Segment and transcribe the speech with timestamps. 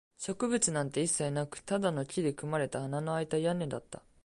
[0.17, 4.01] 植物なんて一切なく、ただの木で組まれた穴のあいた屋根だった